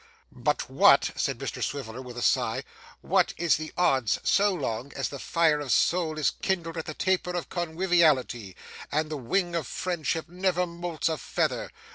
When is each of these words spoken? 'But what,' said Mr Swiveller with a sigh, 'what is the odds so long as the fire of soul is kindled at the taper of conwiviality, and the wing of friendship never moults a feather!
'But 0.31 0.67
what,' 0.67 1.11
said 1.15 1.37
Mr 1.37 1.61
Swiveller 1.63 2.01
with 2.01 2.17
a 2.17 2.23
sigh, 2.23 2.63
'what 3.01 3.35
is 3.37 3.57
the 3.57 3.71
odds 3.77 4.17
so 4.23 4.51
long 4.51 4.91
as 4.95 5.09
the 5.09 5.19
fire 5.19 5.59
of 5.59 5.71
soul 5.71 6.17
is 6.17 6.31
kindled 6.41 6.77
at 6.77 6.85
the 6.85 6.95
taper 6.95 7.33
of 7.35 7.49
conwiviality, 7.49 8.55
and 8.91 9.11
the 9.11 9.17
wing 9.17 9.53
of 9.55 9.67
friendship 9.67 10.27
never 10.27 10.65
moults 10.65 11.07
a 11.07 11.19
feather! 11.19 11.69